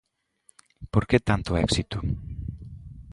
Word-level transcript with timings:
Por 0.93 1.03
que 1.09 1.17
tanto 1.29 1.51
éxito? 1.67 1.97